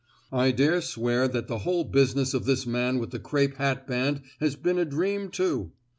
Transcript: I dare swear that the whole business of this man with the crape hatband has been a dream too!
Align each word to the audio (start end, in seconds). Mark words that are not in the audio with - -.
I 0.33 0.49
dare 0.49 0.81
swear 0.81 1.27
that 1.27 1.45
the 1.47 1.59
whole 1.59 1.83
business 1.83 2.33
of 2.33 2.45
this 2.45 2.65
man 2.65 2.97
with 2.97 3.11
the 3.11 3.19
crape 3.19 3.57
hatband 3.57 4.23
has 4.39 4.55
been 4.55 4.79
a 4.79 4.83
dream 4.85 5.29
too! 5.29 5.73